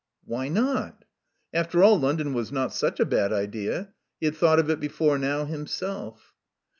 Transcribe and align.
"Why 0.25 0.47
not?" 0.47 1.05
After 1.53 1.83
all, 1.83 1.99
London 1.99 2.33
was 2.33 2.51
not 2.51 2.73
such 2.73 2.99
a 2.99 3.05
bad 3.05 3.31
idea. 3.31 3.93
He 4.19 4.25
had 4.25 4.35
thought 4.35 4.57
of 4.57 4.67
it 4.67 4.79
before 4.79 5.19
now 5.19 5.45
himself. 5.45 6.33